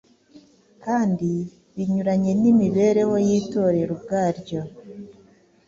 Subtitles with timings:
[0.85, 1.31] kandi
[1.75, 4.61] binyuranye n’imibereho y’Itorero ubwaryo.